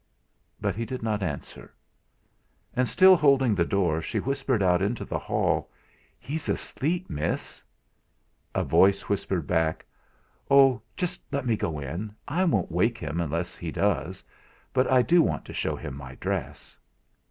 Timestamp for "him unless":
12.97-13.55